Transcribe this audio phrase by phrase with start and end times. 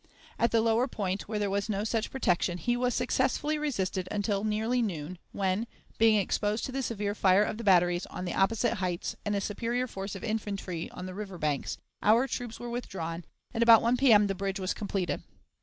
[0.39, 4.43] At the lower point, where there was no such protection, he was successfully resisted until
[4.43, 5.67] nearly noon, when,
[5.99, 9.39] being exposed to the severe fire of the batteries on the opposite heights and a
[9.41, 13.95] superior force of infantry on the river banks, our troops were withdrawn, and about 1
[13.97, 14.25] P.M.
[14.25, 15.21] the bridge was completed.